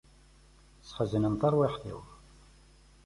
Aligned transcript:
Sseḥzanen 0.81 1.35
tarwiḥt-iw. 1.41 1.99